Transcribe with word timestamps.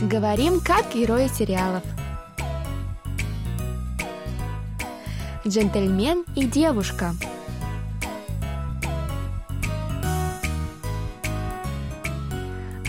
Говорим 0.00 0.58
как 0.58 0.92
герои 0.92 1.28
сериалов. 1.28 1.84
Джентльмен 5.46 6.24
и 6.34 6.46
девушка. 6.46 7.14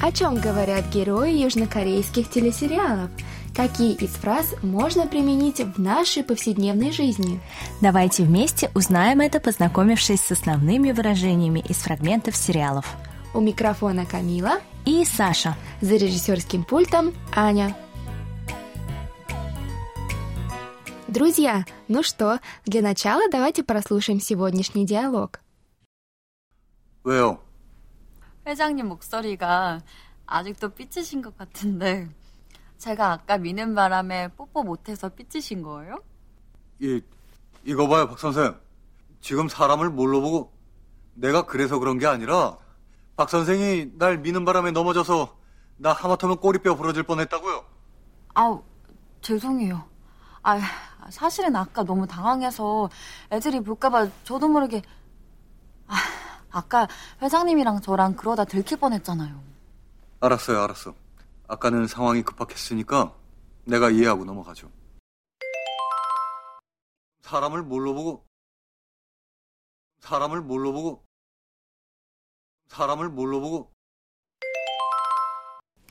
О 0.02 0.12
чем 0.12 0.36
говорят 0.36 0.86
герои 0.92 1.32
южнокорейских 1.44 2.28
телесериалов? 2.28 3.12
Какие 3.56 3.94
из 3.94 4.10
фраз 4.10 4.56
можно 4.64 5.06
применить 5.06 5.60
в 5.60 5.80
нашей 5.80 6.24
повседневной 6.24 6.92
жизни? 6.92 7.40
Давайте 7.82 8.24
вместе 8.24 8.72
узнаем 8.74 9.22
это, 9.22 9.40
познакомившись 9.40 10.22
с 10.22 10.32
основными 10.32 10.92
выражениями 10.92 11.60
из 11.60 11.78
фрагментов 11.78 12.36
сериалов. 12.36 12.86
У 13.36 13.42
микрофона 13.42 14.06
Камила 14.06 14.60
и 14.85 15.05
Саша. 15.05 15.57
За 15.81 15.97
режиссерским 15.97 16.65
пультом 16.65 17.13
Аня. 17.35 17.77
Друзья, 21.09 21.65
ну 21.89 22.03
что, 22.03 22.39
для 22.67 22.83
начала 22.83 23.29
давайте 23.31 23.65
прослушаем 23.65 24.21
сегодняшний 24.21 24.87
диалог. 24.87 25.41
왜요? 27.03 27.41
회장님 28.47 28.87
목소리가 28.87 29.81
아직도 30.27 30.71
삐치신 30.71 31.23
것 31.23 31.37
같은데 31.37 32.09
제가 32.79 33.13
아까 33.13 33.39
미는 33.39 33.75
바람에 33.75 34.29
뽀뽀 34.37 34.63
못해서 34.63 35.09
삐치신 35.09 35.63
거예요? 35.63 35.97
이, 36.79 37.01
이거 37.65 37.89
봐요, 37.89 38.09
박 38.09 38.19
선생. 38.19 38.57
지금 39.21 39.49
사람을 39.49 39.91
뭘로 39.91 40.21
보고 40.21 40.53
내가 41.15 41.45
그래서 41.45 41.79
그런 41.79 41.99
게 41.99 42.07
아니라 42.07 42.57
박 43.16 43.30
선생이 43.30 43.92
날 43.98 44.18
미는 44.18 44.44
바람에 44.46 44.72
넘어져서 44.72 45.38
나 45.78 45.94
하마터면 45.94 46.38
꼬리뼈 46.38 46.76
부러질 46.76 47.04
뻔했다고요. 47.04 47.66
아우 48.34 48.64
죄송해요. 49.22 49.84
아 50.44 50.60
사실은 51.10 51.56
아까 51.56 51.84
너무 51.84 52.06
당황해서 52.08 52.90
애들이 53.32 53.62
볼까봐 53.62 54.10
저도 54.24 54.48
모르게 54.50 54.82
아, 55.88 55.96
아까 56.52 56.88
회장님이랑 57.22 57.82
저랑 57.82 58.16
그러다 58.16 58.44
들킬 58.46 58.78
뻔했잖아요. 58.78 59.42
알았어요, 60.20 60.62
알았어. 60.62 60.94
아까는 61.48 61.88
상황이 61.88 62.22
급박했으니까 62.24 63.14
내가 63.66 63.90
이해하고 63.92 64.26
넘어가죠. 64.26 64.70
사람을 67.22 67.64
뭘로 67.64 67.94
보고 67.94 68.26
사람을 70.00 70.42
뭘로 70.42 70.74
보고 70.74 70.74
사람을 70.74 70.74
뭘로 70.74 70.74
보고 70.74 71.05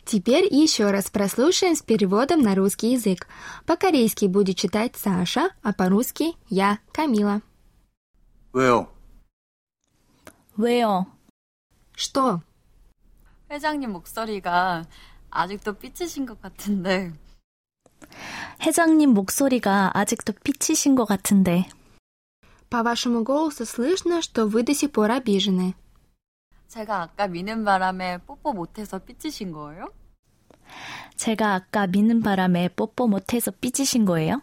Теперь 0.06 0.52
еще 0.52 0.90
раз 0.90 1.12
прослушаем 1.12 1.76
с 1.76 1.82
переводом 1.84 2.42
на 2.42 2.56
русский 2.56 2.94
язык. 2.94 3.28
По-корейски 3.66 4.26
будет 4.26 4.58
читать 4.58 4.96
Саша, 4.96 5.52
а 5.62 5.72
по-русски 5.74 6.34
я, 6.50 6.80
Камила. 6.92 7.42
왜요? 8.52 8.88
왜요? 10.58 11.06
Что? 11.96 12.42
회장님 13.52 13.92
목소리가 13.92 14.86
아직도 15.30 15.74
삐치신 15.74 16.26
것 16.26 16.42
같은데 16.42 17.14
회장님 18.62 19.12
목소리가 19.14 19.92
아직도 19.94 20.34
피치신 20.44 20.96
것 20.96 21.06
같은데. 21.06 21.66
По 22.70 22.84
вашему 22.84 23.24
голосу 23.24 23.66
слышно, 23.66 24.22
что 24.22 24.46
вы 24.46 24.64
до 24.64 24.74
сих 24.74 24.92
пор 24.92 25.12
обижены. 25.12 25.76
제가 26.74 27.02
아까 27.02 27.28
미는 27.28 27.64
바람에 27.64 28.20
뽀뽀 28.26 28.54
못해서 28.54 29.00
삐치신 29.00 29.52
거예요? 29.52 29.92
제가 31.16 31.56
아까 31.56 31.88
미는 31.88 32.22
바람에 32.22 32.70
뽀뽀 32.70 33.08
못해서 33.08 33.52
삐지신 33.52 34.06
거예요? 34.06 34.42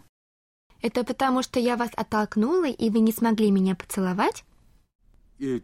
Это 0.82 1.02
потому, 1.04 1.42
что 1.42 1.58
я 1.58 1.76
вас 1.76 1.90
оттолкнула, 1.96 2.66
и 2.68 2.90
вы 2.90 3.00
не 3.00 3.10
смогли 3.12 3.50
меня 3.50 3.74
поцеловать? 3.74 4.44
이, 5.40 5.60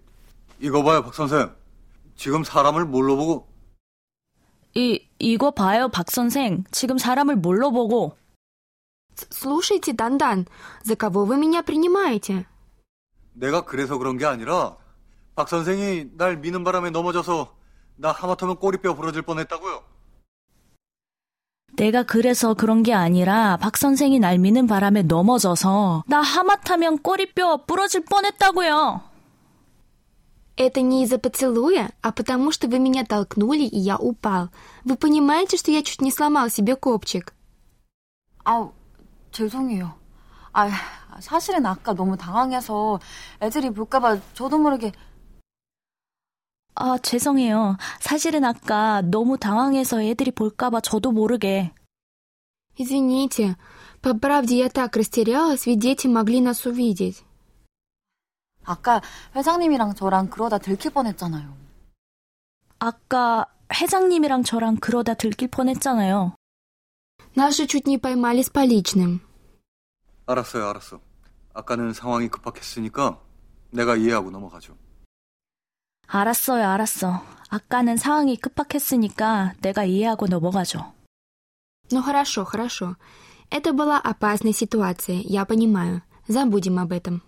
이거 0.61 0.83
봐요, 0.83 1.03
박 1.03 1.15
선생. 1.15 1.55
지금 2.17 2.45
사람을 2.45 2.85
뭘로 2.87 3.17
보고 3.17 3.49
이, 4.75 5.07
이거 5.19 5.51
봐요, 5.51 5.89
박 5.89 6.11
선생. 6.11 6.65
지금 6.71 6.97
사람을 6.99 7.37
뭘로 7.37 7.71
보고. 7.73 8.17
С- 9.17 9.29
Слушайте, 9.31 9.93
Дандан, 9.93 10.47
за 10.83 10.95
кого 10.97 11.25
вы 11.27 11.37
меня 11.37 11.63
принимаете? 11.63 12.47
내가 13.35 13.65
그래서 13.65 13.99
그런 13.99 14.17
게 14.17 14.25
아니라 14.27 14.77
박 15.37 15.49
선생이 15.49 16.11
날 16.17 16.37
미는 16.37 16.65
바람에 16.65 16.91
넘어져서 16.91 17.55
나 17.97 18.13
하마터면 18.13 18.57
꼬리뼈 18.57 18.95
부러질 18.95 19.23
뻔했다고요. 19.23 19.83
내가 21.75 22.03
그래서 22.03 22.53
그런 22.53 22.83
게 22.83 22.93
아니라 22.93 23.57
박 23.57 23.77
선생이 23.77 24.19
날 24.19 24.39
미는 24.39 24.67
바람에 24.67 25.03
넘어져서 25.03 26.05
나 26.07 26.21
하마터면 26.21 26.99
꼬리뼈 26.99 27.65
부러질 27.65 28.05
뻔했다고요. 28.05 29.13
Это 30.57 30.83
не 30.83 31.03
из-за 31.03 31.19
поцелуя, 31.19 31.91
а 32.03 32.13
потому 32.13 32.53
что 32.53 32.69
вы 32.69 32.79
меня 32.79 33.05
толкнули, 33.07 33.63
и 33.65 33.79
я 33.79 33.97
упал. 33.97 34.51
Вы 34.85 34.97
понимаете, 34.97 35.57
что 35.57 35.71
я 35.71 35.83
чуть 35.83 36.03
не 36.03 36.11
сломал 36.11 36.51
себе 36.51 36.77
копчик? 36.77 37.35
아우 38.45 38.73
죄송해요. 39.31 39.95
아 40.53 40.69
사실은 41.21 41.65
아까 41.65 41.95
너무 41.95 42.17
당황해서 42.19 43.01
애들이 43.41 43.71
볼까봐 43.71 44.19
저도 44.35 44.59
모르게 44.59 44.93
아, 46.77 46.99
죄송해요. 46.99 47.77
사실은 48.01 48.45
아까 48.45 49.03
너무 49.03 49.39
당황해서 49.39 50.03
애들이 50.03 50.31
볼까봐 50.31 50.81
저도 50.81 51.13
모르게. 51.13 51.73
Извините, 52.79 53.57
по 54.01 54.15
правде 54.19 54.59
я 54.59 54.69
так 54.69 54.97
растерялась, 54.97 55.67
ведь 55.67 55.79
дети 55.79 56.07
могли 56.07 56.41
нас 56.41 56.67
увидеть. 56.67 57.23
아까 58.65 59.03
회장님이랑 59.37 59.95
저랑 59.95 60.31
그러다 60.31 60.59
들킬 60.59 60.93
뻔했잖아요. 60.93 61.55
아까 62.79 63.47
회장님이랑 63.75 64.43
저랑 64.45 64.77
그러다 64.77 65.15
들킬 65.15 65.49
뻔했잖아요. 65.49 66.35
Нас 67.37 67.57
же 67.57 67.67
чуть 67.67 67.87
не 67.87 67.99
поймали 67.99 68.41
с 68.43 68.51
поличным. 68.51 69.21
알았어요, 70.27 70.69
알았어. 70.69 71.01
아까는 71.55 71.93
상황이 71.93 72.29
급박했으니까 72.29 73.21
내가 73.71 73.97
이해하고 73.97 74.31
넘어가죠. 74.31 74.77
알았어요, 76.07 76.69
알았어. 76.69 77.23
아까는 77.49 77.97
상황이 77.97 78.37
급박했으니까 78.37 79.55
내가 79.61 79.85
이해하고 79.85 80.27
넘어가죠. 80.27 80.93
Ну 81.91 82.01
хорошо, 82.01 82.45
хорошо. 82.45 82.97
Это 83.51 83.73
была 83.73 83.99
опасная 83.99 84.53
ситуация, 84.53 85.21
я 85.25 85.45
понимаю. 85.45 86.03
Забудем 86.27 86.79
об 86.79 86.93
этом. 86.93 87.23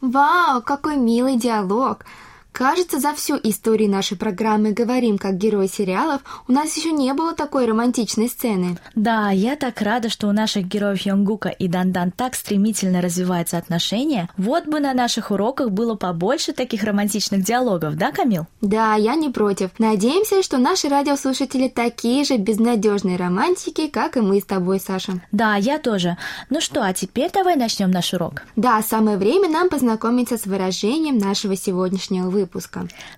Вау, 0.00 0.62
какой 0.62 0.96
милый 0.96 1.36
диалог! 1.36 2.04
Кажется, 2.51 2.99
за 2.99 3.13
всю 3.13 3.37
историю 3.41 3.89
нашей 3.89 4.17
программы 4.17 4.73
«Говорим 4.73 5.17
как 5.17 5.37
герой 5.37 5.69
сериалов» 5.69 6.21
у 6.47 6.51
нас 6.51 6.75
еще 6.75 6.91
не 6.91 7.13
было 7.13 7.33
такой 7.33 7.65
романтичной 7.65 8.27
сцены. 8.27 8.77
Да, 8.93 9.31
я 9.31 9.55
так 9.55 9.81
рада, 9.81 10.09
что 10.09 10.27
у 10.27 10.33
наших 10.33 10.65
героев 10.67 11.01
Йонгука 11.01 11.47
и 11.47 11.69
Дандан 11.69 12.11
так 12.11 12.35
стремительно 12.35 13.01
развиваются 13.01 13.57
отношения. 13.57 14.29
Вот 14.35 14.65
бы 14.65 14.81
на 14.81 14.93
наших 14.93 15.31
уроках 15.31 15.71
было 15.71 15.95
побольше 15.95 16.51
таких 16.51 16.83
романтичных 16.83 17.41
диалогов, 17.43 17.95
да, 17.95 18.11
Камил? 18.11 18.47
Да, 18.59 18.95
я 18.95 19.15
не 19.15 19.29
против. 19.29 19.71
Надеемся, 19.79 20.43
что 20.43 20.57
наши 20.57 20.89
радиослушатели 20.89 21.69
такие 21.69 22.25
же 22.25 22.35
безнадежные 22.35 23.15
романтики, 23.15 23.87
как 23.87 24.17
и 24.17 24.21
мы 24.21 24.41
с 24.41 24.43
тобой, 24.43 24.81
Саша. 24.81 25.21
Да, 25.31 25.55
я 25.55 25.79
тоже. 25.79 26.17
Ну 26.49 26.59
что, 26.59 26.83
а 26.83 26.93
теперь 26.93 27.31
давай 27.31 27.55
начнем 27.55 27.91
наш 27.91 28.13
урок. 28.13 28.43
Да, 28.57 28.81
самое 28.81 29.17
время 29.17 29.47
нам 29.47 29.69
познакомиться 29.69 30.37
с 30.37 30.45
выражением 30.45 31.17
нашего 31.17 31.55
сегодняшнего 31.55 32.25
выпуска 32.25 32.40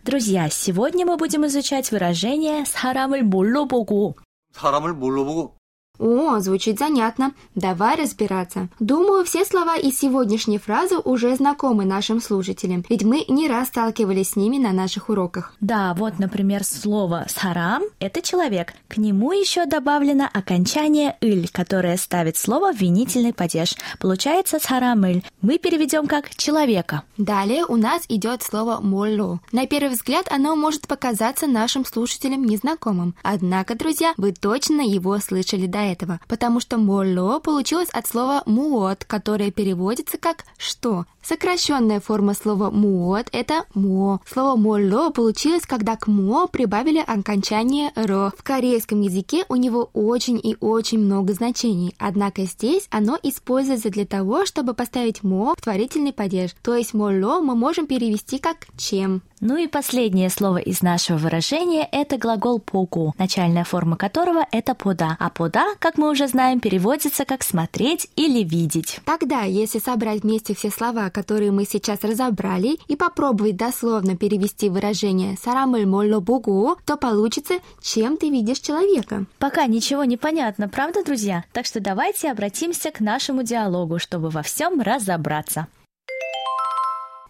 Друзья, 0.04 0.48
сегодня 0.48 1.06
мы 1.06 1.16
будем 1.16 1.46
изучать 1.46 1.90
выражение 1.92 2.64
«사람을 2.64 3.22
뭘로 3.22 3.66
보고». 3.66 4.16
사람을 4.52 4.94
뭘로 4.94 5.24
보고 5.24 5.58
о, 5.99 6.39
звучит 6.39 6.79
занятно. 6.79 7.33
Давай 7.53 7.95
разбираться. 7.95 8.67
Думаю, 8.79 9.23
все 9.25 9.45
слова 9.45 9.77
из 9.77 9.99
сегодняшней 9.99 10.57
фразы 10.57 10.97
уже 10.97 11.35
знакомы 11.35 11.85
нашим 11.85 12.19
слушателям, 12.19 12.83
ведь 12.89 13.03
мы 13.03 13.23
не 13.27 13.47
раз 13.47 13.67
сталкивались 13.67 14.31
с 14.31 14.35
ними 14.35 14.57
на 14.57 14.71
наших 14.71 15.09
уроках. 15.09 15.53
Да, 15.61 15.93
вот, 15.93 16.17
например, 16.17 16.63
слово 16.63 17.27
«сарам»— 17.29 17.83
это 17.99 18.23
человек. 18.23 18.73
К 18.87 18.97
нему 18.97 19.33
еще 19.33 19.67
добавлено 19.67 20.27
окончание 20.33 21.15
«ыль», 21.21 21.47
которое 21.47 21.97
ставит 21.97 22.37
слово 22.37 22.73
в 22.73 22.81
винительный 22.81 23.33
падеж. 23.33 23.75
Получается 23.99 24.57
«сарамыль». 24.59 25.23
Мы 25.43 25.59
переведем 25.59 26.07
как 26.07 26.31
«человека». 26.35 27.03
Далее 27.17 27.65
у 27.65 27.75
нас 27.75 28.01
идет 28.09 28.41
слово 28.41 28.79
«молло». 28.81 29.41
На 29.51 29.67
первый 29.67 29.91
взгляд 29.93 30.25
оно 30.31 30.55
может 30.55 30.87
показаться 30.87 31.45
нашим 31.45 31.85
слушателям 31.85 32.45
незнакомым. 32.45 33.13
Однако, 33.21 33.75
друзья, 33.75 34.15
вы 34.17 34.31
точно 34.31 34.81
его 34.81 35.19
слышали 35.19 35.67
до 35.67 35.82
этого, 35.91 36.19
потому 36.27 36.59
что 36.59 36.77
молло 36.77 37.39
получилось 37.39 37.89
от 37.91 38.07
слова 38.07 38.43
муот, 38.45 39.05
которое 39.05 39.51
переводится 39.51 40.17
как 40.17 40.45
«что». 40.57 41.05
Сокращенная 41.23 42.01
форма 42.01 42.33
слова 42.33 42.69
«муот»— 42.69 43.27
это 43.31 43.65
«мо». 43.73 44.19
Слово 44.25 44.57
«молло» 44.57 45.09
получилось, 45.09 45.65
когда 45.65 45.95
к 45.95 46.07
«мо» 46.07 46.47
прибавили 46.47 46.99
окончание 46.99 47.91
«ро». 47.95 48.31
В 48.37 48.43
корейском 48.43 49.01
языке 49.01 49.45
у 49.47 49.55
него 49.55 49.89
очень 49.93 50.39
и 50.43 50.57
очень 50.59 50.99
много 50.99 51.33
значений, 51.33 51.95
однако 51.97 52.43
здесь 52.43 52.87
оно 52.89 53.17
используется 53.23 53.89
для 53.89 54.05
того, 54.05 54.45
чтобы 54.45 54.73
поставить 54.73 55.23
«мо» 55.23 55.55
в 55.57 55.61
творительный 55.61 56.13
падеж, 56.13 56.51
то 56.61 56.75
есть 56.75 56.93
«молло» 56.93 57.39
мы 57.39 57.55
можем 57.55 57.87
перевести 57.87 58.37
как 58.39 58.67
«чем». 58.77 59.21
Ну 59.45 59.57
и 59.57 59.67
последнее 59.67 60.29
слово 60.29 60.59
из 60.59 60.81
нашего 60.81 61.17
выражения– 61.17 61.85
это 61.91 62.17
глагол 62.17 62.59
«погу», 62.59 63.13
начальная 63.17 63.65
форма 63.65 63.97
которого– 63.97 64.47
это 64.53 64.73
«пода». 64.73 65.17
А 65.19 65.29
«пода», 65.29 65.65
как 65.79 65.97
мы 65.97 66.09
уже 66.11 66.29
знаем, 66.29 66.61
переводится 66.61 67.25
как 67.25 67.43
«смотреть» 67.43 68.07
или 68.15 68.41
«видеть». 68.41 69.01
Тогда, 69.03 69.41
если 69.41 69.79
собрать 69.79 70.23
вместе 70.23 70.55
все 70.55 70.69
слова, 70.69 71.09
которые 71.09 71.51
мы 71.51 71.65
сейчас 71.65 72.03
разобрали, 72.03 72.77
и 72.87 72.95
попробовать 72.95 73.57
дословно 73.57 74.15
перевести 74.15 74.69
выражение 74.69 75.35
«сарамыль 75.35 75.85
молло 75.85 76.21
богу», 76.21 76.77
то 76.85 76.95
получится 76.95 77.55
«чем 77.81 78.15
ты 78.15 78.29
видишь 78.29 78.59
человека». 78.59 79.25
Пока 79.39 79.65
ничего 79.65 80.05
не 80.05 80.15
понятно, 80.15 80.69
правда, 80.69 81.03
друзья? 81.03 81.43
Так 81.51 81.65
что 81.65 81.81
давайте 81.81 82.31
обратимся 82.31 82.91
к 82.91 83.01
нашему 83.01 83.43
диалогу, 83.43 83.99
чтобы 83.99 84.29
во 84.29 84.41
всем 84.41 84.79
разобраться. 84.79 85.67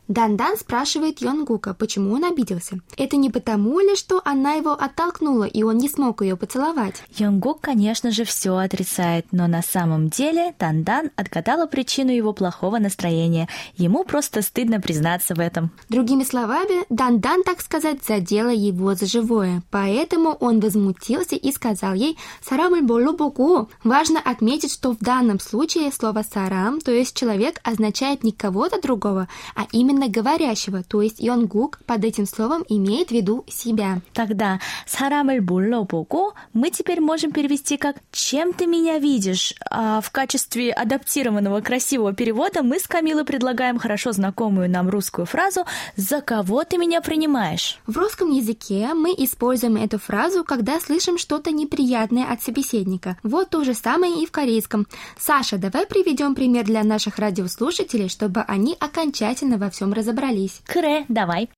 Дандан 0.09 0.57
спрашивает 0.57 1.21
Йонгука, 1.21 1.73
почему 1.73 2.13
он 2.13 2.25
обиделся. 2.25 2.79
Это 2.97 3.15
не 3.15 3.29
потому 3.29 3.79
ли, 3.79 3.95
что 3.95 4.21
она 4.25 4.53
его 4.53 4.71
оттолкнула, 4.73 5.45
и 5.45 5.63
он 5.63 5.77
не 5.77 5.87
смог 5.87 6.21
ее 6.21 6.35
поцеловать? 6.35 7.01
Йонгук, 7.17 7.61
конечно 7.61 8.11
же, 8.11 8.25
все 8.25 8.57
отрицает, 8.57 9.27
но 9.31 9.47
на 9.47 9.61
самом 9.61 10.09
деле 10.09 10.53
Дандан 10.59 11.11
отгадала 11.15 11.67
причину 11.67 12.11
его 12.11 12.33
плохого 12.33 12.79
настроения. 12.79 13.47
Ему 13.77 14.03
просто 14.03 14.41
стыдно 14.41 14.81
признаться 14.81 15.35
в 15.35 15.39
этом. 15.39 15.71
Другими 15.87 16.23
словами, 16.23 16.83
Дандан, 16.89 17.43
так 17.43 17.61
сказать, 17.61 18.03
задела 18.03 18.49
его 18.49 18.95
за 18.95 19.05
живое. 19.05 19.63
Поэтому 19.71 20.31
он 20.31 20.59
возмутился 20.59 21.35
и 21.35 21.51
сказал 21.53 21.93
ей 21.93 22.17
«Сарамуль 22.41 22.81
болу 22.81 23.13
богу». 23.13 23.69
Важно 23.85 24.19
отметить, 24.19 24.73
что 24.73 24.91
в 24.91 24.99
данном 24.99 25.39
случае 25.39 25.93
слово 25.93 26.23
«сарам», 26.29 26.81
то 26.81 26.91
есть 26.91 27.15
«человек», 27.15 27.61
означает 27.63 28.23
не 28.23 28.33
кого-то 28.33 28.81
другого, 28.81 29.29
а 29.55 29.65
именно 29.71 29.92
именно 29.92 30.08
говорящего, 30.08 30.82
то 30.82 31.02
есть 31.02 31.20
Йонгук 31.20 31.80
под 31.86 32.04
этим 32.04 32.26
словом 32.26 32.64
имеет 32.68 33.08
в 33.08 33.12
виду 33.12 33.44
себя. 33.48 34.00
Тогда 34.14 34.60
사람을 34.86 35.40
몰라보고 35.40 36.32
мы 36.52 36.70
теперь 36.70 37.00
можем 37.00 37.32
перевести 37.32 37.76
как 37.76 37.96
«чем 38.12 38.52
ты 38.52 38.66
меня 38.66 38.98
видишь?», 38.98 39.54
а 39.70 40.00
в 40.00 40.10
качестве 40.10 40.72
адаптированного 40.72 41.60
красивого 41.60 42.12
перевода 42.12 42.62
мы 42.62 42.78
с 42.78 42.86
Камилой 42.86 43.24
предлагаем 43.24 43.78
хорошо 43.78 44.12
знакомую 44.12 44.70
нам 44.70 44.88
русскую 44.88 45.26
фразу 45.26 45.64
«за 45.96 46.20
кого 46.20 46.64
ты 46.64 46.78
меня 46.78 47.00
принимаешь?». 47.00 47.78
В 47.86 47.96
русском 47.96 48.30
языке 48.30 48.90
мы 48.94 49.10
используем 49.10 49.76
эту 49.76 49.98
фразу, 49.98 50.44
когда 50.44 50.80
слышим 50.80 51.18
что-то 51.18 51.50
неприятное 51.50 52.24
от 52.24 52.42
собеседника. 52.42 53.16
Вот 53.22 53.50
то 53.50 53.64
же 53.64 53.74
самое 53.74 54.22
и 54.22 54.26
в 54.26 54.30
корейском. 54.30 54.86
Саша, 55.18 55.58
давай 55.58 55.86
приведем 55.86 56.34
пример 56.34 56.64
для 56.64 56.84
наших 56.84 57.18
радиослушателей, 57.18 58.08
чтобы 58.08 58.42
они 58.42 58.76
окончательно 58.78 59.58
во 59.58 59.70
всем 59.70 59.81
всем 59.83 59.91
разобрались. 59.91 60.61
그래, 60.65 61.03
давай. 61.09 61.49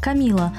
Камила, 0.00 0.52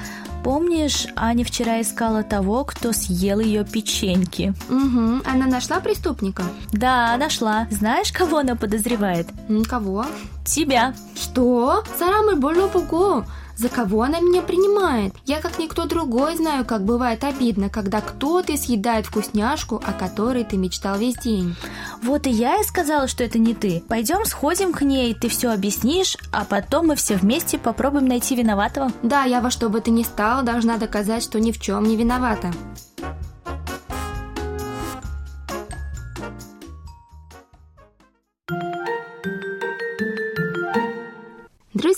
помнишь, 0.44 1.06
Аня 1.16 1.44
вчера 1.44 1.80
искала 1.80 2.22
того, 2.22 2.64
кто 2.64 2.92
съел 2.92 3.40
ее 3.40 3.64
печеньки? 3.64 4.54
Угу, 4.68 5.22
она 5.26 5.46
нашла 5.46 5.80
преступника? 5.80 6.44
Да, 6.72 7.16
нашла. 7.16 7.66
Знаешь, 7.70 8.12
кого 8.12 8.38
она 8.38 8.54
подозревает? 8.54 9.28
Кого? 9.66 10.04
Тебя. 10.44 10.94
Что? 11.16 11.82
Сарамы 11.98 12.36
более 12.36 12.68
за 13.56 13.68
кого 13.68 14.02
она 14.02 14.20
меня 14.20 14.42
принимает? 14.42 15.14
Я, 15.24 15.40
как 15.40 15.58
никто 15.58 15.86
другой, 15.86 16.36
знаю, 16.36 16.64
как 16.64 16.84
бывает 16.84 17.24
обидно, 17.24 17.68
когда 17.68 18.00
кто-то 18.00 18.56
съедает 18.56 19.06
вкусняшку, 19.06 19.76
о 19.76 19.92
которой 19.92 20.44
ты 20.44 20.56
мечтал 20.56 20.98
весь 20.98 21.16
день. 21.16 21.54
Вот 22.02 22.26
и 22.26 22.30
я 22.30 22.60
и 22.60 22.64
сказала, 22.64 23.08
что 23.08 23.24
это 23.24 23.38
не 23.38 23.54
ты. 23.54 23.82
Пойдем 23.88 24.24
сходим 24.24 24.72
к 24.72 24.82
ней, 24.82 25.14
ты 25.14 25.28
все 25.28 25.50
объяснишь, 25.50 26.16
а 26.32 26.44
потом 26.44 26.88
мы 26.88 26.96
все 26.96 27.16
вместе 27.16 27.58
попробуем 27.58 28.06
найти 28.06 28.34
виноватого. 28.34 28.90
Да, 29.02 29.24
я 29.24 29.40
во 29.40 29.50
что 29.50 29.68
бы 29.68 29.80
то 29.80 29.90
ни 29.90 30.02
стало 30.02 30.42
должна 30.42 30.78
доказать, 30.78 31.22
что 31.22 31.40
ни 31.40 31.52
в 31.52 31.60
чем 31.60 31.84
не 31.84 31.96
виновата. 31.96 32.52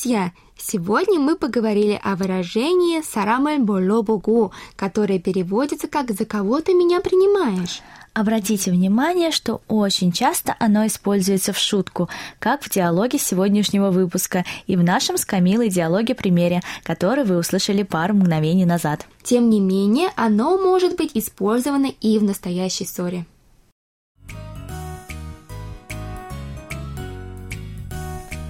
Друзья, 0.05 0.33
сегодня 0.59 1.19
мы 1.19 1.35
поговорили 1.35 1.99
о 2.05 2.15
выражении 2.15 3.01
«сарамэль 3.01 3.61
болобогу», 3.61 4.53
которое 4.77 5.19
переводится 5.19 5.89
как 5.89 6.11
«за 6.11 6.27
кого 6.27 6.61
ты 6.61 6.75
меня 6.75 7.01
принимаешь». 7.01 7.81
Обратите 8.13 8.71
внимание, 8.71 9.31
что 9.31 9.63
очень 9.67 10.13
часто 10.13 10.57
оно 10.61 10.87
используется 10.87 11.55
в 11.55 11.59
шутку, 11.59 12.11
как 12.39 12.63
в 12.63 12.69
диалоге 12.69 13.19
сегодняшнего 13.19 13.91
выпуска 13.91 14.45
и 14.67 14.77
в 14.77 14.85
нашем 14.85 15.17
с 15.17 15.25
Камилой 15.25 15.71
диалоге 15.71 16.15
примере, 16.15 16.61
который 16.83 17.25
вы 17.25 17.39
услышали 17.39 17.83
пару 17.83 18.13
мгновений 18.13 18.67
назад. 18.67 19.07
Тем 19.23 19.49
не 19.49 19.59
менее, 19.59 20.11
оно 20.17 20.59
может 20.59 20.99
быть 20.99 21.13
использовано 21.15 21.91
и 22.03 22.19
в 22.19 22.25
настоящей 22.25 22.85
ссоре. 22.85 23.25